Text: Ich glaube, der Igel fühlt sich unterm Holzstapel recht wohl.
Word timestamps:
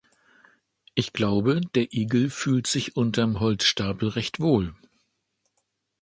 Ich 0.95 1.13
glaube, 1.13 1.61
der 1.75 1.93
Igel 1.93 2.31
fühlt 2.31 2.65
sich 2.65 2.95
unterm 2.97 3.39
Holzstapel 3.39 4.09
recht 4.09 4.39
wohl. 4.39 4.73